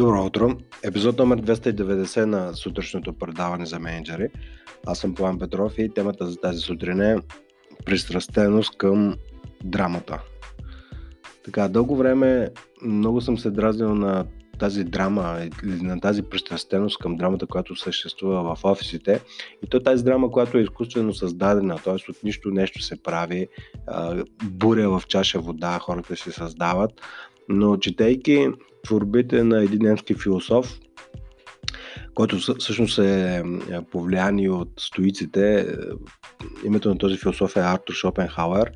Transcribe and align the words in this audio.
Добро 0.00 0.24
утро! 0.24 0.56
Епизод 0.82 1.18
номер 1.18 1.42
290 1.42 2.24
на 2.24 2.54
сутрешното 2.54 3.12
предаване 3.12 3.66
за 3.66 3.78
менеджери. 3.78 4.28
Аз 4.86 4.98
съм 4.98 5.14
План 5.14 5.38
Петров 5.38 5.78
и 5.78 5.94
темата 5.94 6.26
за 6.26 6.36
тази 6.36 6.58
сутрин 6.58 7.00
е 7.00 7.16
пристрастеност 7.84 8.78
към 8.78 9.16
драмата. 9.64 10.20
Така, 11.44 11.68
дълго 11.68 11.96
време 11.96 12.48
много 12.82 13.20
съм 13.20 13.38
се 13.38 13.50
дразнил 13.50 13.94
на 13.94 14.24
тази 14.58 14.84
драма 14.84 15.40
или 15.64 15.82
на 15.82 16.00
тази 16.00 16.22
пристрастеност 16.22 16.98
към 16.98 17.16
драмата, 17.16 17.46
която 17.46 17.76
съществува 17.76 18.54
в 18.54 18.64
офисите. 18.64 19.20
И 19.64 19.68
то 19.68 19.80
тази 19.80 20.04
драма, 20.04 20.30
която 20.30 20.58
е 20.58 20.62
изкуствено 20.62 21.14
създадена, 21.14 21.76
т.е. 21.84 22.10
от 22.10 22.22
нищо 22.24 22.50
нещо 22.50 22.82
се 22.82 23.02
прави, 23.02 23.48
буря 24.44 24.98
в 24.98 25.06
чаша 25.08 25.40
вода, 25.40 25.78
хората 25.78 26.16
се 26.16 26.32
създават. 26.32 26.90
Но 27.52 27.76
четейки 27.76 28.48
творбите 28.84 29.44
на 29.44 29.62
един 29.62 29.82
немски 29.82 30.14
философ, 30.14 30.80
който 32.14 32.36
всъщност 32.58 32.98
е 32.98 33.42
повлиян 33.90 34.38
и 34.38 34.48
от 34.48 34.68
стоиците. 34.78 35.66
Името 36.64 36.88
на 36.88 36.98
този 36.98 37.16
философ 37.16 37.56
е 37.56 37.60
Артур 37.60 37.94
Шопенхауер, 37.94 38.72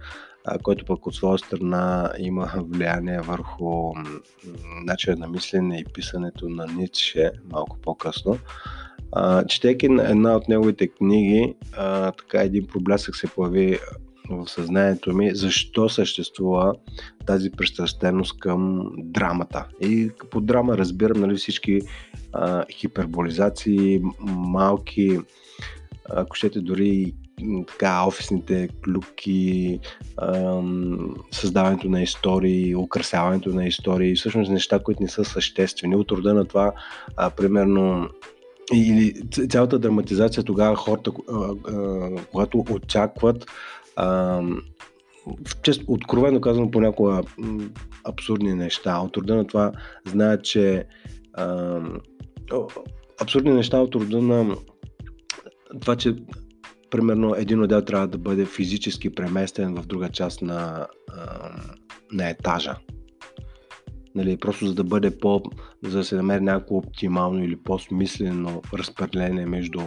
който 0.63 0.85
пък 0.85 1.07
от 1.07 1.15
своя 1.15 1.39
страна 1.39 2.13
има 2.19 2.53
влияние 2.57 3.21
върху 3.21 3.93
начина 4.85 5.17
на 5.17 5.29
мислене 5.29 5.79
и 5.79 5.93
писането 5.93 6.49
на 6.49 6.67
Ницше 6.67 7.31
малко 7.53 7.79
по-късно. 7.83 8.39
Четейки 9.49 9.87
една 9.87 10.37
от 10.37 10.49
неговите 10.49 10.89
книги, 10.89 11.55
така 12.19 12.43
един 12.43 12.67
проблясък 12.67 13.17
се 13.17 13.27
появи 13.27 13.79
в 14.31 14.49
съзнанието 14.49 15.13
ми 15.13 15.35
защо 15.35 15.89
съществува 15.89 16.75
тази 17.27 17.51
пристрастеност 17.51 18.39
към 18.39 18.91
драмата. 18.99 19.67
И 19.81 20.11
по 20.31 20.41
драма 20.41 20.79
разбирам 20.79 21.21
нали, 21.21 21.37
всички 21.37 21.81
а, 22.33 22.65
хиперболизации, 22.73 24.01
малки, 24.37 25.19
ако 26.11 26.37
щете 26.37 26.61
дори 26.61 27.15
така, 27.67 28.07
офисните 28.07 28.69
клюки, 28.85 29.81
създаването 31.31 31.89
на 31.89 32.03
истории, 32.03 32.77
украсяването 32.77 33.49
на 33.49 33.67
истории, 33.67 34.15
всъщност 34.15 34.51
неща, 34.51 34.79
които 34.79 35.03
не 35.03 35.09
са 35.09 35.25
съществени. 35.25 35.97
От 35.97 36.11
рода 36.11 36.35
на 36.35 36.45
това, 36.45 36.73
а, 37.17 37.31
примерно, 37.31 38.09
или 38.73 39.23
цялата 39.51 39.79
драматизация 39.79 40.43
тогава 40.43 40.77
хората, 40.77 41.11
когато 42.33 42.65
очакват 42.71 43.47
а, 43.97 44.41
често, 45.63 45.85
откровено 45.89 46.41
казвам 46.41 46.71
понякога 46.71 47.23
абсурдни 48.05 48.55
неща. 48.55 48.99
От 48.99 49.17
рода 49.17 49.37
на 49.37 49.47
това 49.47 49.73
знаят, 50.07 50.45
че 50.45 50.85
а, 51.33 51.81
абсурдни 53.21 53.53
неща 53.53 53.81
от 53.81 53.95
рода 53.95 54.23
на 54.23 54.57
това, 55.81 55.97
че 55.97 56.17
примерно 56.91 57.35
един 57.35 57.63
отдел 57.63 57.83
трябва 57.83 58.09
да 58.09 58.19
бъде 58.19 58.47
физически 58.47 59.15
преместен 59.15 59.75
в 59.75 59.87
друга 59.87 60.09
част 60.09 60.43
на, 60.43 60.87
на 62.13 62.31
етажа 62.31 62.77
нали, 64.15 64.37
просто 64.37 64.67
за 64.67 64.75
да 64.75 64.85
бъде 64.85 65.19
по, 65.19 65.43
за 65.83 65.99
да 65.99 66.05
се 66.05 66.17
намери 66.17 66.41
някакво 66.41 66.77
оптимално 66.77 67.45
или 67.45 67.57
по-смислено 67.57 68.63
разпределение 68.75 69.47
между 69.47 69.81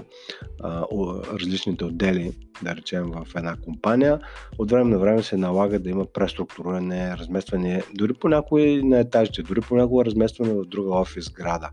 а, 0.63 0.85
различните 1.33 1.85
отдели, 1.85 2.31
да 2.63 2.75
речем 2.75 3.11
в 3.11 3.27
една 3.35 3.55
компания, 3.55 4.19
от 4.57 4.71
време 4.71 4.89
на 4.89 4.99
време 4.99 5.23
се 5.23 5.37
налага 5.37 5.79
да 5.79 5.89
има 5.89 6.05
преструктуриране, 6.05 7.17
разместване, 7.17 7.83
дори 7.95 8.13
по 8.13 8.29
някои 8.29 8.83
на 8.83 8.99
етажите, 8.99 9.41
дори 9.41 9.61
по 9.61 9.75
някои 9.75 10.05
разместване 10.05 10.53
в 10.53 10.65
друга 10.65 10.95
офис 10.95 11.29
града. 11.29 11.69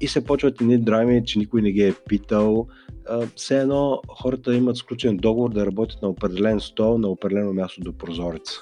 И 0.00 0.08
се 0.08 0.24
почват 0.24 0.60
едни 0.60 0.78
драми, 0.78 1.22
че 1.26 1.38
никой 1.38 1.62
не 1.62 1.72
ги 1.72 1.82
е 1.82 1.94
питал. 2.08 2.66
Все 3.36 3.60
едно 3.60 4.00
хората 4.08 4.54
имат 4.54 4.76
сключен 4.76 5.16
договор 5.16 5.50
да 5.50 5.66
работят 5.66 6.02
на 6.02 6.08
определен 6.08 6.60
стол, 6.60 6.98
на 6.98 7.08
определено 7.08 7.52
място 7.52 7.80
до 7.80 7.98
прозореца. 7.98 8.60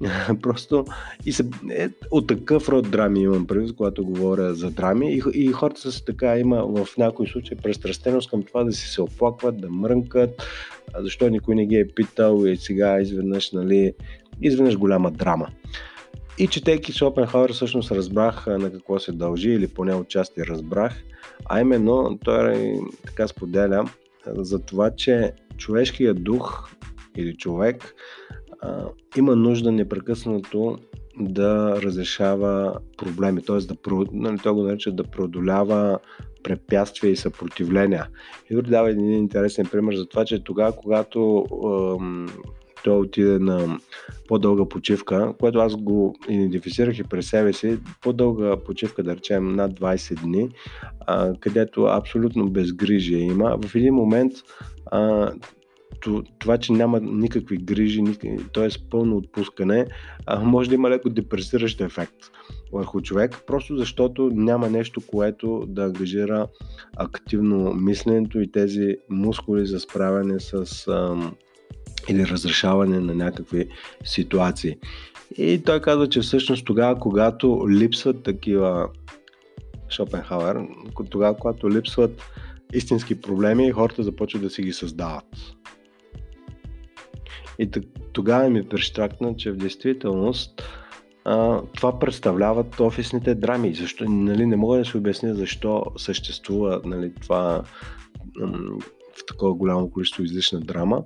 Просто 0.42 0.84
и 1.26 1.32
се, 1.32 1.50
е, 1.70 1.88
от 2.10 2.26
такъв 2.26 2.68
род 2.68 2.90
драми 2.90 3.22
имам 3.22 3.46
предвид, 3.46 3.76
когато 3.76 4.04
говоря 4.04 4.54
за 4.54 4.70
драми. 4.70 5.14
И, 5.14 5.22
и 5.34 5.52
хората 5.52 5.92
са 5.92 6.04
така, 6.04 6.38
има 6.38 6.84
в 6.84 6.96
някои 6.98 7.28
случаи 7.28 7.56
престрастеност 7.56 8.30
към 8.30 8.42
това 8.42 8.64
да 8.64 8.72
си 8.72 8.88
се 8.88 9.02
оплакват, 9.02 9.60
да 9.60 9.70
мрънкат, 9.70 10.42
защо 10.98 11.28
никой 11.28 11.54
не 11.54 11.66
ги 11.66 11.76
е 11.76 11.88
питал 11.88 12.46
и 12.46 12.56
сега 12.56 13.00
изведнъж, 13.00 13.52
нали, 13.52 13.94
изведнъж 14.42 14.76
голяма 14.76 15.10
драма. 15.10 15.48
И 16.38 16.46
четейки 16.46 16.92
Шопенхауер 16.92 17.52
всъщност 17.52 17.92
разбрах 17.92 18.46
на 18.46 18.72
какво 18.72 18.98
се 18.98 19.12
дължи 19.12 19.50
или 19.50 19.68
поне 19.68 19.94
отчасти 19.94 20.46
разбрах, 20.46 21.02
а 21.44 21.60
именно 21.60 22.18
той 22.24 22.74
така 23.06 23.28
споделя 23.28 23.84
за 24.26 24.58
това, 24.58 24.90
че 24.90 25.32
човешкият 25.56 26.22
дух 26.22 26.70
или 27.16 27.36
човек 27.36 27.94
а, 28.62 28.84
има 29.16 29.36
нужда 29.36 29.72
непрекъснато 29.72 30.78
да 31.20 31.82
разрешава 31.82 32.78
проблеми, 32.96 33.42
т.е. 33.42 33.56
да, 33.56 33.74
нали, 34.12 34.38
той 34.42 34.52
го 34.52 34.62
нарича 34.62 34.92
да 34.92 35.04
преодолява 35.04 35.98
препятствия 36.42 37.10
и 37.10 37.16
съпротивления. 37.16 38.06
И 38.50 38.62
дава 38.62 38.90
един 38.90 39.12
интересен 39.12 39.66
пример 39.66 39.94
за 39.94 40.06
това, 40.06 40.24
че 40.24 40.44
тогава, 40.44 40.76
когато 40.76 41.46
ем, 42.00 42.26
той 42.84 42.98
отиде 42.98 43.38
на 43.38 43.78
по-дълга 44.28 44.64
почивка, 44.68 45.34
което 45.40 45.58
аз 45.58 45.76
го 45.76 46.14
идентифицирах 46.28 46.98
и 46.98 47.04
през 47.04 47.28
себе 47.30 47.52
си, 47.52 47.78
по-дълга 48.02 48.56
почивка, 48.56 49.02
да 49.02 49.16
речем 49.16 49.52
над 49.52 49.80
20 49.80 50.22
дни, 50.22 50.48
а, 51.06 51.34
където 51.40 51.84
абсолютно 51.84 52.50
безгрижие 52.50 53.18
има. 53.18 53.58
В 53.64 53.74
един 53.74 53.94
момент 53.94 54.32
а, 54.86 55.32
това, 56.38 56.58
че 56.58 56.72
няма 56.72 57.00
никакви 57.00 57.56
грижи, 57.56 58.02
т.е. 58.52 58.68
пълно 58.90 59.16
отпускане, 59.16 59.86
може 60.42 60.68
да 60.68 60.74
има 60.74 60.90
леко 60.90 61.10
депресиращ 61.10 61.80
ефект 61.80 62.16
върху 62.72 63.00
човек, 63.00 63.36
просто 63.46 63.76
защото 63.76 64.30
няма 64.34 64.70
нещо, 64.70 65.00
което 65.06 65.64
да 65.68 65.84
ангажира 65.84 66.46
активно 66.96 67.74
мисленето 67.74 68.40
и 68.40 68.52
тези 68.52 68.96
мускули 69.10 69.66
за 69.66 69.80
справяне 69.80 70.40
с 70.40 70.86
или 72.08 72.26
разрешаване 72.26 73.00
на 73.00 73.14
някакви 73.14 73.68
ситуации. 74.04 74.76
И 75.36 75.62
той 75.64 75.80
казва, 75.80 76.08
че 76.08 76.20
всъщност 76.20 76.64
тогава, 76.64 77.00
когато 77.00 77.66
липсват 77.70 78.22
такива 78.22 78.88
Шопенхауер, 79.90 80.56
тогава, 81.10 81.36
когато 81.36 81.70
липсват 81.70 82.22
истински 82.74 83.20
проблеми, 83.20 83.70
хората 83.70 84.02
започват 84.02 84.42
да 84.42 84.50
си 84.50 84.62
ги 84.62 84.72
създават. 84.72 85.24
И 87.60 87.70
тогава 88.12 88.50
ми 88.50 88.68
прещракна, 88.68 89.36
че 89.36 89.52
в 89.52 89.56
действителност 89.56 90.62
а, 91.24 91.62
това 91.74 91.98
представляват 91.98 92.80
офисните 92.80 93.34
драми. 93.34 93.74
Защо, 93.74 94.04
нали, 94.04 94.46
не 94.46 94.56
мога 94.56 94.78
да 94.78 94.84
се 94.84 94.96
обясня 94.96 95.34
защо 95.34 95.84
съществува 95.96 96.80
нали, 96.84 97.12
това 97.22 97.62
в 99.16 99.26
такова 99.26 99.54
голямо 99.54 99.90
количество 99.90 100.22
излишна 100.22 100.60
драма. 100.60 101.02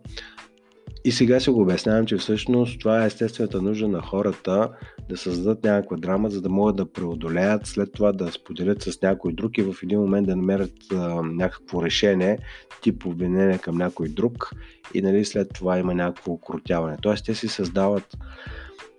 И 1.07 1.13
сега 1.13 1.41
се 1.41 1.51
го 1.51 1.61
обяснявам, 1.61 2.07
че 2.07 2.17
всъщност 2.17 2.81
това 2.81 3.03
е 3.03 3.07
естествената 3.07 3.63
нужда 3.63 3.89
на 3.89 4.03
хората 4.03 4.71
да 5.09 5.17
създадат 5.17 5.65
някаква 5.65 5.97
драма, 5.97 6.31
за 6.31 6.41
да 6.41 6.49
могат 6.49 6.77
да 6.77 6.93
преодолеят, 6.93 7.67
след 7.67 7.93
това 7.93 8.13
да 8.13 8.33
споделят 8.33 8.83
с 8.83 9.03
някой 9.03 9.33
друг 9.33 9.59
и 9.59 9.63
в 9.63 9.75
един 9.83 10.01
момент 10.01 10.27
да 10.27 10.37
намерят 10.37 10.73
а, 10.93 11.23
някакво 11.23 11.83
решение, 11.83 12.39
тип 12.83 13.07
обвинение 13.07 13.59
към 13.59 13.77
някой 13.77 14.09
друг 14.09 14.51
и 14.95 15.03
нали, 15.03 15.25
след 15.25 15.53
това 15.55 15.79
има 15.79 15.95
някакво 15.95 16.33
окрутяване. 16.33 16.97
Тоест 17.03 17.25
те 17.25 17.35
си 17.35 17.49
създават 17.49 18.17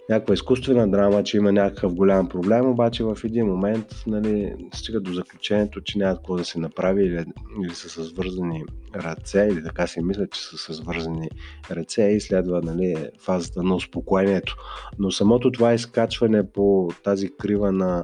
някаква 0.09 0.33
изкуствена 0.33 0.91
драма, 0.91 1.23
че 1.23 1.37
има 1.37 1.51
някакъв 1.51 1.95
голям 1.95 2.29
проблем, 2.29 2.69
обаче 2.69 3.03
в 3.03 3.17
един 3.23 3.45
момент 3.45 3.85
нали, 4.07 4.53
стига 4.73 4.99
до 4.99 5.13
заключението, 5.13 5.81
че 5.81 5.97
няма 5.97 6.15
какво 6.15 6.35
да 6.35 6.45
се 6.45 6.59
направи 6.59 7.05
или, 7.05 7.25
или 7.63 7.75
са 7.75 7.89
с 7.89 8.11
вързани 8.11 8.63
ръце, 8.95 9.49
или 9.51 9.63
така 9.63 9.87
си 9.87 10.01
мисля, 10.01 10.27
че 10.27 10.41
са 10.41 10.73
с 10.73 10.79
вързани 10.79 11.29
ръце 11.71 12.03
и 12.03 12.21
следва 12.21 12.61
нали, 12.61 12.95
фазата 13.19 13.63
на 13.63 13.75
успокоението. 13.75 14.55
Но 14.99 15.11
самото 15.11 15.51
това 15.51 15.73
изкачване 15.73 16.51
по 16.51 16.89
тази 17.03 17.37
крива 17.37 17.71
на, 17.71 18.03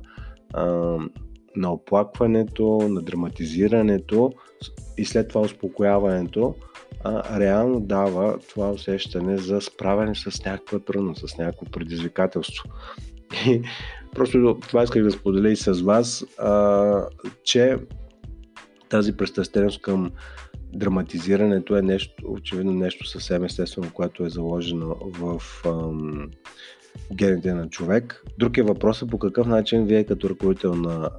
а, 0.54 0.66
на 1.56 1.74
оплакването, 1.74 2.88
на 2.90 3.02
драматизирането 3.02 4.32
и 4.98 5.06
след 5.06 5.28
това 5.28 5.42
успокояването, 5.42 6.56
а, 7.04 7.40
реално 7.40 7.80
дава 7.80 8.40
това 8.50 8.72
усещане 8.72 9.38
за 9.38 9.62
справяне 9.62 10.16
с 10.16 10.46
някаква 10.46 10.80
трудност, 10.80 11.30
с 11.30 11.38
някакво 11.38 11.66
предизвикателство. 11.66 12.70
И 13.48 13.62
просто 14.16 14.58
това 14.68 14.84
исках 14.84 15.04
да 15.04 15.12
споделя 15.12 15.52
и 15.52 15.56
с 15.56 15.72
вас, 15.72 16.26
а, 16.38 17.06
че 17.44 17.78
тази 18.90 19.18
пристрастеност 19.18 19.82
към 19.82 20.12
драматизирането 20.74 21.76
е 21.76 21.82
нещо, 21.82 22.14
очевидно 22.26 22.74
нещо 22.74 23.08
съвсем 23.08 23.44
естествено, 23.44 23.92
което 23.94 24.26
е 24.26 24.30
заложено 24.30 24.96
в 25.02 25.42
ам, 25.66 26.30
гените 27.14 27.54
на 27.54 27.70
човек. 27.70 28.24
Друг 28.40 28.58
е 28.58 28.64
въпросът 28.64 29.10
по 29.10 29.20
какъв 29.20 29.48
начин 29.48 29.86
вие 29.86 30.04
като 30.04 30.30
ръководител 30.30 30.74
на 30.74 31.10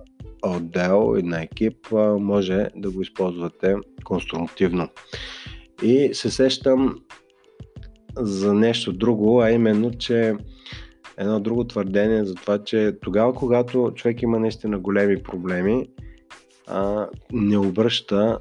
отдел 0.43 1.17
и 1.19 1.23
на 1.23 1.43
екип 1.43 1.76
може 2.19 2.69
да 2.76 2.90
го 2.90 3.02
използвате 3.02 3.76
конструктивно. 4.05 4.88
И 5.82 6.14
се 6.14 6.31
сещам 6.31 7.00
за 8.17 8.55
нещо 8.55 8.93
друго, 8.93 9.40
а 9.40 9.50
именно, 9.50 9.90
че 9.99 10.34
едно 11.17 11.40
друго 11.40 11.64
твърдение 11.64 12.25
за 12.25 12.34
това, 12.34 12.64
че 12.64 12.96
тогава, 13.02 13.34
когато 13.34 13.93
човек 13.94 14.23
има 14.23 14.38
наистина 14.38 14.79
големи 14.79 15.23
проблеми, 15.23 15.88
а, 16.67 17.08
не 17.32 17.58
обръща 17.58 18.38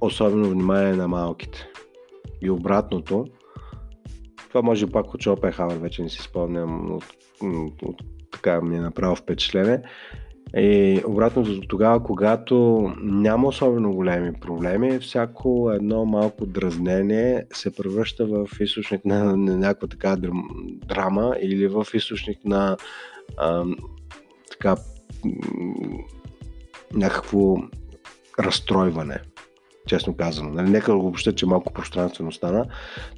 особено 0.00 0.50
внимание 0.50 0.92
на 0.92 1.08
малките. 1.08 1.66
И 2.42 2.50
обратното, 2.50 3.26
това 4.48 4.62
може 4.62 4.86
пак 4.86 5.14
от 5.14 5.22
Шопенхауер, 5.22 5.76
вече 5.76 6.02
не 6.02 6.08
си 6.08 6.22
спомням, 6.22 6.92
от, 6.92 7.04
от, 7.42 7.82
от, 7.82 8.02
така 8.32 8.60
ми 8.60 8.76
е 8.76 8.80
направо 8.80 9.16
впечатление. 9.16 9.82
И 10.56 11.00
обратно 11.06 11.60
тогава, 11.68 12.02
когато 12.02 12.86
няма 13.02 13.48
особено 13.48 13.92
големи 13.92 14.32
проблеми, 14.32 14.98
всяко 14.98 15.70
едно 15.74 16.04
малко 16.04 16.46
дразнение 16.46 17.44
се 17.52 17.76
превръща 17.76 18.26
в 18.26 18.48
източник 18.60 19.04
на, 19.04 19.36
на 19.36 19.56
някаква 19.56 19.88
така 19.88 20.16
драма 20.88 21.36
или 21.40 21.66
в 21.66 21.86
източник 21.94 22.44
на 22.44 22.76
а, 23.36 23.64
така 24.50 24.76
някакво 26.94 27.56
разстройване 28.38 29.20
честно 29.86 30.16
казано. 30.16 30.50
Нали, 30.50 30.70
нека 30.70 30.92
го 30.94 30.98
обобща, 30.98 31.34
че 31.34 31.46
малко 31.46 31.72
пространствено 31.72 32.32
стана. 32.32 32.64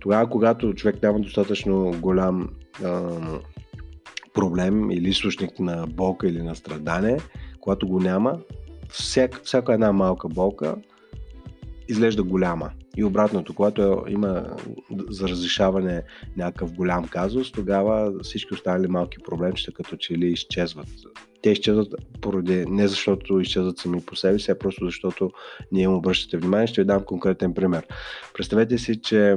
Тогава, 0.01 0.31
когато 0.31 0.75
човек 0.75 1.03
няма 1.03 1.21
достатъчно 1.21 1.95
голям 2.01 2.49
а, 2.85 3.11
проблем 4.35 4.91
или 4.91 5.09
източник 5.09 5.59
на 5.59 5.87
болка 5.87 6.29
или 6.29 6.43
на 6.43 6.57
страдание, 6.57 7.19
когато 7.61 7.89
го 7.89 8.01
няма, 8.01 8.39
всяка, 8.89 9.41
всяка 9.45 9.75
една 9.75 9.93
малка 9.93 10.29
болка 10.29 10.77
изглежда 11.89 12.23
голяма. 12.23 12.71
И 12.97 13.05
обратното, 13.05 13.55
когато 13.55 14.05
има 14.09 14.57
за 15.09 15.29
разрешаване 15.29 16.03
някакъв 16.37 16.73
голям 16.73 17.09
казус, 17.09 17.53
тогава 17.53 18.13
всички 18.23 18.55
останали 18.55 18.87
малки 18.87 19.19
проблемчета 19.19 19.73
като 19.73 19.97
че 19.97 20.15
ли 20.15 20.27
изчезват 20.27 20.89
те 21.43 21.51
изчезват 21.51 21.95
поради, 22.21 22.65
не 22.69 22.89
защото 22.89 23.41
изчезват 23.41 23.79
сами 23.79 24.01
по 24.01 24.17
себе 24.17 24.39
си, 24.39 24.51
а 24.51 24.59
просто 24.59 24.85
защото 24.85 25.31
ние 25.73 25.85
им 25.85 25.95
обръщате 25.95 26.37
внимание. 26.37 26.67
Ще 26.67 26.81
ви 26.81 26.87
дам 26.87 27.05
конкретен 27.05 27.55
пример. 27.55 27.87
Представете 28.35 28.79
си, 28.79 29.01
че 29.01 29.37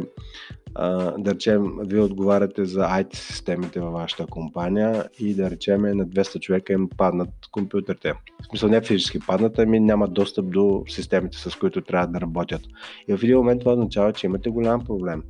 да 1.17 1.31
речем, 1.33 1.71
вие 1.79 2.01
отговаряте 2.01 2.65
за 2.65 2.81
IT 2.81 3.15
системите 3.15 3.79
във 3.79 3.93
вашата 3.93 4.27
компания 4.27 5.09
и 5.19 5.35
да 5.35 5.49
речем 5.49 5.81
на 5.81 6.07
200 6.07 6.39
човека 6.39 6.73
им 6.73 6.89
паднат 6.97 7.29
компютрите. 7.51 8.13
В 8.41 8.45
смисъл 8.49 8.69
не 8.69 8.81
физически 8.81 9.19
паднат, 9.19 9.59
ами 9.59 9.79
нямат 9.79 10.13
достъп 10.13 10.51
до 10.51 10.83
системите, 10.87 11.37
с 11.37 11.55
които 11.59 11.81
трябва 11.81 12.07
да 12.07 12.21
работят. 12.21 12.61
И 13.07 13.17
в 13.17 13.23
един 13.23 13.37
момент 13.37 13.59
това 13.59 13.71
означава, 13.71 14.13
че 14.13 14.27
имате 14.27 14.49
голям 14.49 14.85
проблем. 14.85 15.23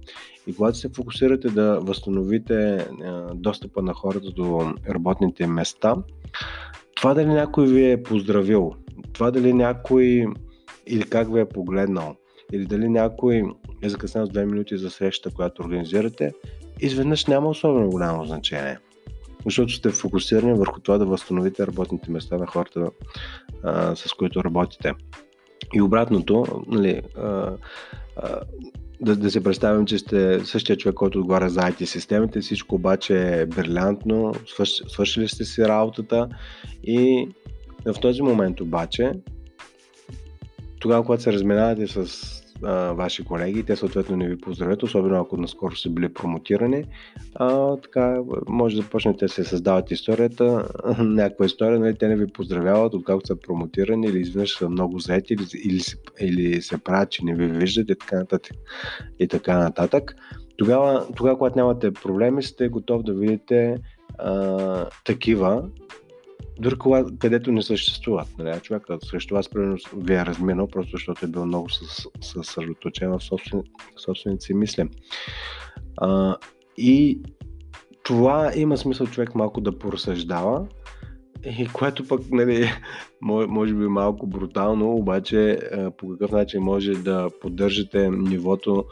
И 0.47 0.55
когато 0.55 0.77
се 0.77 0.89
фокусирате 0.89 1.47
да 1.49 1.79
възстановите 1.81 2.87
достъпа 3.33 3.81
на 3.81 3.93
хората 3.93 4.31
до 4.31 4.73
работните 4.89 5.47
места, 5.47 5.95
това 6.95 7.13
дали 7.13 7.27
някой 7.27 7.67
ви 7.67 7.91
е 7.91 8.03
поздравил, 8.03 8.73
това 9.13 9.31
дали 9.31 9.53
някой 9.53 10.27
или 10.87 11.03
как 11.03 11.33
ви 11.33 11.39
е 11.39 11.45
погледнал, 11.45 12.15
или 12.53 12.65
дали 12.65 12.89
някой 12.89 13.43
е 13.81 13.89
закъснял 13.89 14.25
с 14.25 14.29
2 14.29 14.45
минути 14.45 14.77
за 14.77 14.89
среща, 14.89 15.29
която 15.29 15.61
организирате, 15.61 16.33
изведнъж 16.79 17.25
няма 17.25 17.49
особено 17.49 17.89
голямо 17.89 18.25
значение. 18.25 18.77
Защото 19.45 19.73
сте 19.73 19.89
фокусирани 19.89 20.53
върху 20.53 20.79
това 20.79 20.97
да 20.97 21.05
възстановите 21.05 21.67
работните 21.67 22.11
места 22.11 22.37
на 22.37 22.47
хората, 22.47 22.89
а, 23.63 23.95
с 23.95 24.13
които 24.13 24.43
работите. 24.43 24.93
И 25.73 25.81
обратното, 25.81 26.63
нали, 26.67 27.01
а, 27.17 27.53
а, 28.17 28.39
да, 29.01 29.15
да 29.15 29.31
се 29.31 29.43
представим, 29.43 29.85
че 29.85 29.97
сте 29.97 30.45
същия 30.45 30.77
човек, 30.77 30.95
който 30.95 31.19
отговаря 31.19 31.49
за 31.49 31.59
IT 31.59 31.85
системите, 31.85 32.39
всичко 32.41 32.75
обаче 32.75 33.41
е 33.41 33.45
брилянтно, 33.45 34.33
свърш, 34.47 34.69
свършили 34.87 35.27
сте 35.27 35.45
си 35.45 35.67
работата 35.67 36.29
и 36.83 37.29
в 37.85 37.99
този 38.01 38.21
момент 38.21 38.61
обаче, 38.61 39.11
тогава, 40.79 41.03
когато 41.03 41.23
се 41.23 41.33
разминавате 41.33 41.87
с 41.87 42.44
а, 42.63 42.93
ваши 42.93 43.25
колеги, 43.25 43.63
те 43.63 43.75
съответно 43.75 44.15
не 44.17 44.27
ви 44.27 44.37
поздравят, 44.37 44.83
особено 44.83 45.21
ако 45.21 45.37
наскоро 45.37 45.75
са 45.75 45.89
били 45.89 46.13
промотирани, 46.13 46.85
а, 47.35 47.77
така 47.77 48.21
може 48.47 48.81
да 48.81 48.89
почнете 48.89 49.25
да 49.25 49.29
се 49.29 49.43
създават 49.43 49.91
историята, 49.91 50.67
някаква 50.99 51.45
история, 51.45 51.79
нали, 51.79 51.97
те 51.97 52.07
не 52.07 52.15
ви 52.15 52.27
поздравяват, 52.27 52.93
откакто 52.93 53.27
са 53.27 53.35
промотирани 53.35 54.07
или 54.07 54.19
изведнъж 54.19 54.57
са 54.57 54.69
много 54.69 54.99
заети 54.99 55.33
или, 55.33 55.45
или, 55.63 55.81
или 56.21 56.61
се 56.61 56.77
правят, 56.77 57.11
че 57.11 57.25
не 57.25 57.35
ви 57.35 57.47
виждат 57.47 57.89
и 57.89 57.95
така 57.95 58.15
нататък. 58.15 58.53
И 59.19 59.27
така 59.27 59.57
нататък. 59.57 60.15
Тогава, 60.57 61.07
тогава, 61.15 61.37
когато 61.37 61.57
нямате 61.57 61.91
проблеми, 61.91 62.43
сте 62.43 62.67
готов 62.67 63.03
да 63.03 63.13
видите 63.13 63.77
а, 64.17 64.85
такива, 65.05 65.63
дори 66.59 66.75
където 67.19 67.51
не 67.51 67.61
съществуват. 67.61 68.27
Нали? 68.37 68.59
Човекът 68.59 69.03
срещу 69.05 69.35
вас, 69.35 69.49
примерно, 69.49 69.77
ви 69.97 70.13
е 70.13 70.25
разминал, 70.25 70.67
просто 70.67 70.91
защото 70.91 71.25
е 71.25 71.29
бил 71.29 71.45
много 71.45 71.67
съсредоточен 72.21 73.11
в 73.11 73.23
собствен, 73.23 73.63
собствените 73.97 74.45
си 74.45 74.53
мисли. 74.53 74.89
А, 75.97 76.35
и 76.77 77.21
това 78.03 78.51
има 78.55 78.77
смисъл 78.77 79.07
човек 79.07 79.35
малко 79.35 79.61
да 79.61 79.79
поразсъждава, 79.79 80.67
и 81.45 81.67
което 81.73 82.07
пък, 82.07 82.21
нали, 82.31 82.69
може 83.21 83.73
би 83.73 83.87
малко 83.87 84.27
брутално, 84.27 84.91
обаче 84.91 85.59
по 85.97 86.09
какъв 86.09 86.31
начин 86.31 86.61
може 86.61 86.91
да 86.91 87.29
поддържате 87.41 88.09
нивото, 88.09 88.85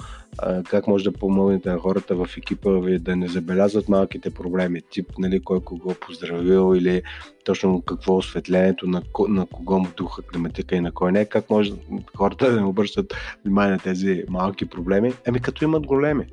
как 0.70 0.88
може 0.88 1.04
да 1.04 1.12
помогнете 1.12 1.70
на 1.70 1.78
хората 1.78 2.16
в 2.16 2.30
екипа 2.38 2.72
ви 2.72 3.00
да 3.00 3.16
не 3.16 3.28
забелязват 3.28 3.90
малките 3.90 4.30
проблеми, 4.30 4.82
тип, 4.90 5.08
нали, 5.20 5.44
кой 5.44 5.60
кого 5.60 5.94
поздравил 5.94 6.76
или 6.76 7.02
точно 7.46 7.82
какво 7.82 8.18
осветлението, 8.18 8.88
на, 8.88 9.02
на 9.30 9.46
кого 9.46 9.80
му 9.80 9.88
духа 9.98 10.22
климатика 10.22 10.76
и 10.76 10.82
на 10.82 10.92
кой 10.92 11.12
не, 11.12 11.26
как 11.26 11.50
може 11.50 11.74
хората 12.18 12.52
да 12.52 12.60
не 12.60 12.66
обръщат 12.66 13.14
внимание 13.46 13.72
на 13.72 13.80
тези 13.80 14.24
малки 14.30 14.66
проблеми, 14.66 15.14
ами 15.28 15.40
като 15.40 15.64
имат 15.64 15.86
големи. 15.86 16.26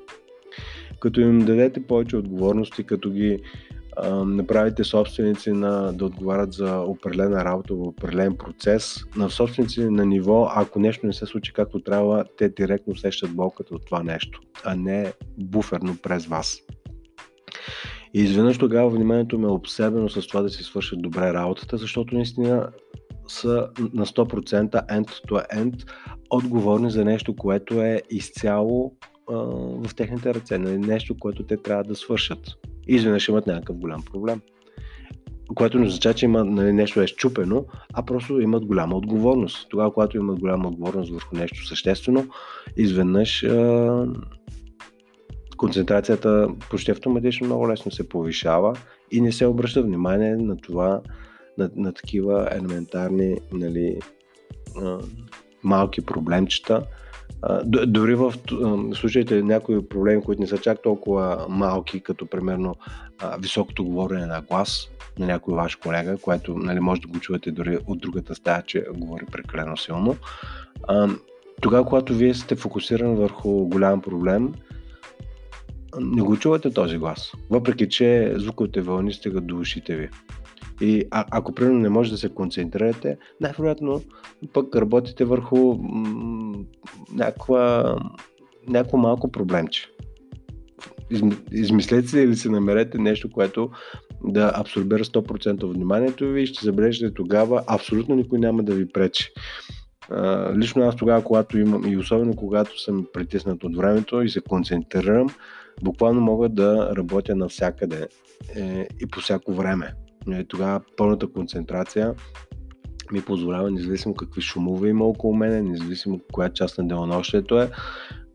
Като 1.00 1.20
им 1.20 1.38
дадете 1.38 1.86
повече 1.86 2.16
отговорности, 2.16 2.84
като 2.84 3.10
ги 3.10 3.38
направите 4.26 4.84
собственици 4.84 5.52
на, 5.52 5.92
да 5.92 6.04
отговарят 6.04 6.52
за 6.52 6.78
определена 6.78 7.44
работа 7.44 7.74
в 7.74 7.80
определен 7.80 8.36
процес, 8.36 9.04
на 9.16 9.30
собственици 9.30 9.84
на 9.84 10.06
ниво, 10.06 10.48
ако 10.54 10.78
нещо 10.78 11.06
не 11.06 11.12
се 11.12 11.26
случи 11.26 11.52
както 11.52 11.80
трябва, 11.80 12.24
те 12.38 12.48
директно 12.48 12.92
усещат 12.92 13.30
болката 13.30 13.74
от 13.74 13.86
това 13.86 14.02
нещо, 14.02 14.40
а 14.64 14.76
не 14.76 15.12
буферно 15.38 15.96
през 16.02 16.26
вас. 16.26 16.58
И 18.14 18.20
изведнъж 18.20 18.58
тогава 18.58 18.90
вниманието 18.90 19.38
ми 19.38 19.44
е 19.44 19.48
обсебено 19.48 20.08
с 20.08 20.26
това 20.26 20.42
да 20.42 20.48
си 20.48 20.62
свършат 20.62 21.02
добре 21.02 21.32
работата, 21.32 21.76
защото 21.76 22.14
наистина 22.14 22.68
са 23.28 23.68
на 23.92 24.06
100% 24.06 24.86
end-to-end 24.86 25.90
отговорни 26.30 26.90
за 26.90 27.04
нещо, 27.04 27.36
което 27.36 27.82
е 27.82 28.02
изцяло 28.10 28.94
в 29.84 29.94
техните 29.96 30.34
ръце, 30.34 30.58
нали? 30.58 30.78
нещо, 30.78 31.16
което 31.20 31.46
те 31.46 31.56
трябва 31.56 31.84
да 31.84 31.96
свършат 31.96 32.38
и 32.90 32.94
изведнъж 32.94 33.28
имат 33.28 33.46
някакъв 33.46 33.76
голям 33.76 34.02
проблем. 34.02 34.40
Което 35.54 35.78
не 35.78 35.86
означава, 35.86 36.14
че 36.14 36.24
има 36.24 36.44
нали, 36.44 36.72
нещо 36.72 37.00
е 37.00 37.06
щупено, 37.06 37.64
а 37.92 38.02
просто 38.02 38.40
имат 38.40 38.66
голяма 38.66 38.96
отговорност. 38.96 39.66
Тогава, 39.70 39.92
когато 39.92 40.16
имат 40.16 40.38
голяма 40.38 40.68
отговорност 40.68 41.12
върху 41.12 41.36
нещо 41.36 41.66
съществено, 41.66 42.26
изведнъж 42.76 43.44
а, 43.44 44.06
концентрацията 45.56 46.48
почти 46.70 46.90
автоматично 46.90 47.46
много 47.46 47.68
лесно 47.68 47.92
се 47.92 48.08
повишава 48.08 48.76
и 49.10 49.20
не 49.20 49.32
се 49.32 49.46
обръща 49.46 49.82
внимание 49.82 50.36
на 50.36 50.56
това, 50.56 51.00
на, 51.58 51.70
на 51.76 51.92
такива 51.92 52.48
елементарни 52.52 53.36
нали, 53.52 53.98
а, 54.76 54.98
малки 55.62 56.00
проблемчета, 56.00 56.82
дори 57.86 58.14
в 58.14 58.34
случаите 58.94 59.42
някои 59.42 59.88
проблеми, 59.88 60.22
които 60.22 60.42
не 60.42 60.48
са 60.48 60.58
чак 60.58 60.82
толкова 60.82 61.46
малки, 61.48 62.00
като 62.00 62.26
примерно 62.26 62.74
високото 63.38 63.84
говорене 63.84 64.26
на 64.26 64.40
глас 64.40 64.88
на 65.18 65.26
някой 65.26 65.54
ваш 65.54 65.76
колега, 65.76 66.18
което 66.18 66.58
нали, 66.58 66.80
може 66.80 67.00
да 67.00 67.08
го 67.08 67.20
чувате 67.20 67.50
дори 67.50 67.78
от 67.86 67.98
другата 67.98 68.34
стая, 68.34 68.62
че 68.62 68.84
говори 68.94 69.26
прекалено 69.32 69.76
силно. 69.76 70.16
Тогава, 71.60 71.84
когато 71.84 72.14
вие 72.14 72.34
сте 72.34 72.56
фокусирани 72.56 73.16
върху 73.16 73.50
голям 73.50 74.00
проблем, 74.00 74.54
не 76.00 76.22
го 76.22 76.36
чувате 76.36 76.72
този 76.72 76.98
глас. 76.98 77.32
Въпреки, 77.50 77.88
че 77.88 78.34
звуковите 78.36 78.80
вълни 78.80 79.12
стигат 79.12 79.46
до 79.46 79.56
ушите 79.56 79.96
ви. 79.96 80.08
И 80.80 81.04
а, 81.10 81.24
ако 81.30 81.52
примерно 81.52 81.78
не 81.78 81.88
може 81.88 82.10
да 82.10 82.18
се 82.18 82.28
концентрирате, 82.28 83.18
най-вероятно 83.40 84.02
пък 84.52 84.76
работите 84.76 85.24
върху 85.24 85.78
някаква, 87.12 87.96
някакво 88.68 88.96
малко 88.96 89.32
проблемче. 89.32 89.88
Измислете 91.52 92.08
си 92.08 92.18
или 92.20 92.36
си 92.36 92.48
намерете 92.48 92.98
нещо, 92.98 93.30
което 93.30 93.70
да 94.24 94.52
абсорбира 94.54 95.04
100% 95.04 95.62
от 95.62 95.74
вниманието 95.74 96.28
ви 96.28 96.42
и 96.42 96.46
ще 96.46 96.64
забележите 96.64 97.14
тогава 97.14 97.62
абсолютно 97.66 98.14
никой 98.14 98.38
няма 98.38 98.62
да 98.62 98.74
ви 98.74 98.88
пречи. 98.88 99.32
Лично 100.56 100.82
аз 100.82 100.96
тогава, 100.96 101.24
когато 101.24 101.58
имам 101.58 101.92
и 101.92 101.96
особено 101.96 102.36
когато 102.36 102.80
съм 102.82 103.06
притиснат 103.12 103.64
от 103.64 103.76
времето 103.76 104.22
и 104.22 104.28
се 104.28 104.40
концентрирам, 104.40 105.28
буквално 105.82 106.20
мога 106.20 106.48
да 106.48 106.96
работя 106.96 107.36
навсякъде 107.36 108.08
е, 108.56 108.88
и 109.00 109.06
по 109.06 109.20
всяко 109.20 109.52
време. 109.52 109.94
И 110.28 110.44
тогава 110.48 110.80
пълната 110.96 111.26
концентрация 111.26 112.14
ми 113.12 113.22
позволява, 113.22 113.70
независимо 113.70 114.14
какви 114.14 114.40
шумове 114.40 114.88
има 114.88 115.04
около 115.04 115.34
мен, 115.34 115.70
независимо 115.70 116.20
коя 116.32 116.48
част 116.48 116.78
на 116.78 116.88
денонощието 116.88 117.60
е, 117.60 117.70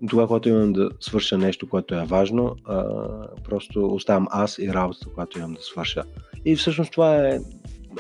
тогава, 0.10 0.28
когато 0.28 0.50
имам 0.50 0.74
да 0.74 0.90
свърша 1.00 1.38
нещо, 1.38 1.70
което 1.70 1.96
е 1.96 2.06
важно, 2.06 2.56
просто 3.44 3.86
оставам 3.86 4.28
аз 4.32 4.60
и 4.60 4.74
работата, 4.74 5.10
която 5.10 5.40
имам 5.40 5.54
да 5.54 5.62
свърша. 5.62 6.04
И 6.46 6.56
всъщност 6.56 6.92
това 6.92 7.28
е, 7.28 7.40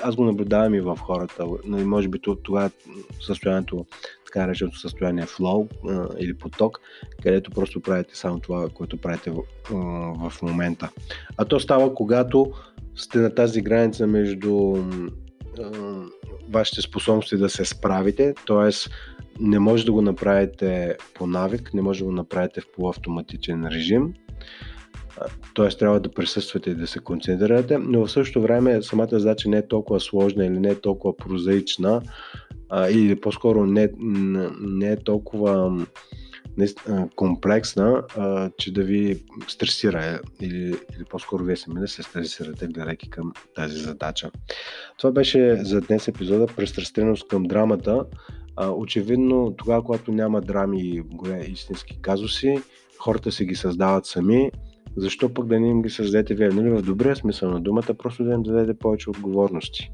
аз 0.03 0.15
го 0.15 0.23
наблюдавам 0.23 0.75
и 0.75 0.81
в 0.81 0.97
хората. 0.97 1.45
Нали, 1.65 1.83
може 1.83 2.07
би 2.07 2.19
това 2.43 2.65
е 2.65 2.69
състоянието, 3.21 3.85
така 4.25 4.39
нареченото 4.39 4.79
състояние 4.79 5.25
flow 5.25 5.67
или 6.19 6.37
поток, 6.37 6.79
където 7.23 7.51
просто 7.51 7.81
правите 7.81 8.17
само 8.17 8.39
това, 8.39 8.69
което 8.69 8.97
правите 8.97 9.31
в 9.69 10.33
момента. 10.41 10.89
А 11.37 11.45
то 11.45 11.59
става, 11.59 11.95
когато 11.95 12.53
сте 12.95 13.17
на 13.17 13.35
тази 13.35 13.61
граница 13.61 14.07
между 14.07 14.75
вашите 16.49 16.81
способности 16.81 17.37
да 17.37 17.49
се 17.49 17.65
справите, 17.65 18.33
т.е 18.47 18.69
не 19.39 19.59
може 19.59 19.85
да 19.85 19.91
го 19.91 20.01
направите 20.01 20.97
по 21.13 21.27
навик, 21.27 21.73
не 21.73 21.81
може 21.81 21.99
да 21.99 22.05
го 22.05 22.11
направите 22.11 22.61
в 22.61 22.71
полуавтоматичен 22.75 23.67
режим. 23.67 24.13
Т.е. 25.55 25.69
трябва 25.69 25.99
да 25.99 26.11
присъствате 26.11 26.69
и 26.69 26.75
да 26.75 26.87
се 26.87 26.99
концентрирате, 26.99 27.77
но 27.77 28.05
в 28.05 28.11
същото 28.11 28.41
време 28.41 28.81
самата 28.81 29.07
задача 29.11 29.49
не 29.49 29.57
е 29.57 29.67
толкова 29.67 29.99
сложна 29.99 30.45
или 30.45 30.59
не 30.59 30.69
е 30.69 30.75
толкова 30.75 31.17
прозаична, 31.17 32.01
или 32.91 33.21
по-скоро 33.21 33.65
не, 33.65 33.89
не 34.61 34.91
е 34.91 34.97
толкова 34.97 35.85
комплексна, 37.15 38.03
че 38.57 38.73
да 38.73 38.83
ви 38.83 39.23
стресира 39.47 40.19
или, 40.41 40.65
или 40.65 41.05
по-скоро 41.09 41.43
вие 41.43 41.55
сами 41.55 41.79
да 41.79 41.87
се 41.87 42.03
стресирате, 42.03 42.67
гледайки 42.67 43.09
към 43.09 43.33
тази 43.55 43.77
задача. 43.77 44.31
Това 44.97 45.11
беше 45.11 45.59
за 45.63 45.81
днес 45.81 46.07
епизода 46.07 46.47
Престрастеност 46.47 47.27
към 47.27 47.43
драмата. 47.43 48.05
Очевидно, 48.75 49.53
тогава, 49.57 49.83
когато 49.83 50.11
няма 50.11 50.41
драми 50.41 50.81
и 50.81 51.03
истински 51.47 52.01
казуси, 52.01 52.59
хората 52.99 53.31
се 53.31 53.45
ги 53.45 53.55
създават 53.55 54.05
сами. 54.05 54.51
Защо 54.97 55.33
пък 55.33 55.47
да 55.47 55.59
не 55.59 55.69
им 55.69 55.81
ги 55.81 55.89
създадете 55.89 56.35
вие? 56.35 56.49
Нали, 56.49 56.69
в 56.69 56.81
добрия 56.81 57.15
смисъл 57.15 57.51
на 57.51 57.61
думата, 57.61 57.93
просто 57.97 58.23
да 58.23 58.33
им 58.33 58.43
дадете 58.43 58.79
повече 58.79 59.09
отговорности. 59.09 59.91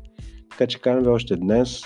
Така 0.49 0.67
че 0.67 0.79
казвам 0.79 1.03
ви 1.03 1.09
още 1.09 1.35
днес, 1.35 1.81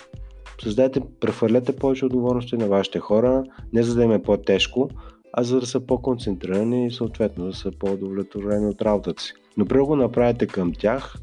създайте, 0.63 1.01
прехвърлете 1.19 1.75
повече 1.75 2.05
отговорности 2.05 2.57
на 2.57 2.67
вашите 2.67 2.99
хора, 2.99 3.43
не 3.73 3.83
за 3.83 3.95
да 3.95 4.03
им 4.03 4.11
е 4.11 4.23
по-тежко, 4.23 4.89
а 5.33 5.43
за 5.43 5.59
да 5.59 5.65
са 5.65 5.79
по-концентрирани 5.79 6.87
и 6.87 6.91
съответно 6.91 7.45
да 7.45 7.53
са 7.53 7.71
по-удовлетворени 7.79 8.65
от 8.67 8.81
работата 8.81 9.23
си. 9.23 9.33
Но 9.57 9.65
преди 9.65 9.81
го 9.81 9.95
направите 9.95 10.47
към 10.47 10.73
тях, 10.73 11.15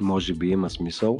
може 0.00 0.34
би 0.34 0.48
има 0.48 0.70
смисъл 0.70 1.18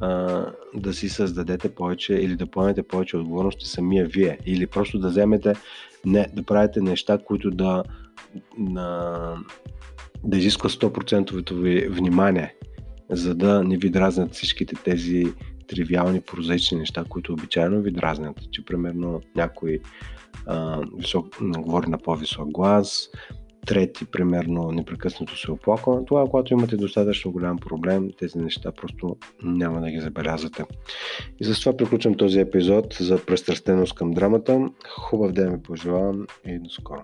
а, 0.00 0.46
да 0.74 0.94
си 0.94 1.08
създадете 1.08 1.74
повече 1.74 2.14
или 2.14 2.36
да 2.36 2.46
поемете 2.46 2.82
повече 2.82 3.16
отговорности 3.16 3.68
самия 3.68 4.06
вие. 4.06 4.38
Или 4.46 4.66
просто 4.66 4.98
да 4.98 5.08
вземете, 5.08 5.54
не, 6.06 6.26
да 6.34 6.42
правите 6.42 6.80
неща, 6.80 7.18
които 7.18 7.50
да, 7.50 7.84
на, 8.58 9.36
да 10.24 10.38
изисква 10.38 10.70
100% 10.70 11.54
ви 11.54 11.88
внимание, 11.88 12.54
за 13.10 13.34
да 13.34 13.62
не 13.62 13.76
ви 13.76 13.90
дразнят 13.90 14.34
всичките 14.34 14.74
тези 14.84 15.24
тривиални, 15.66 16.20
прозаични 16.20 16.78
неща, 16.78 17.04
които 17.08 17.32
обичайно 17.32 17.82
ви 17.82 17.90
дразнят. 17.90 18.50
Че 18.50 18.64
примерно 18.64 19.20
някой 19.36 19.78
а, 20.46 20.82
висок, 20.96 21.26
говори 21.40 21.86
на 21.86 21.98
по-висок 21.98 22.50
глас, 22.50 23.08
трети, 23.66 24.04
примерно, 24.04 24.72
непрекъснато 24.72 25.36
се 25.36 25.50
оплаква, 25.50 26.04
тогава, 26.04 26.30
когато 26.30 26.52
имате 26.52 26.76
достатъчно 26.76 27.32
голям 27.32 27.58
проблем, 27.58 28.10
тези 28.18 28.38
неща 28.38 28.72
просто 28.72 29.16
няма 29.42 29.80
да 29.80 29.90
ги 29.90 30.00
забелязвате. 30.00 30.64
И 31.40 31.44
с 31.44 31.60
това 31.60 31.76
приключвам 31.76 32.14
този 32.14 32.40
епизод 32.40 32.96
за 33.00 33.24
престрастеност 33.26 33.94
към 33.94 34.10
драмата. 34.10 34.68
Хубав 34.88 35.32
ден 35.32 35.54
ви 35.54 35.62
пожелавам 35.62 36.26
и 36.46 36.58
до 36.58 36.70
скоро. 36.70 37.00